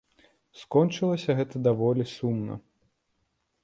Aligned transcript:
Скончылася 0.61 1.31
гэта 1.43 1.55
даволі 1.71 2.09
сумна. 2.17 2.53